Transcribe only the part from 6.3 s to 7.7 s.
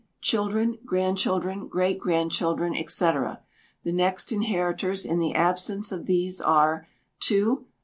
are, ii.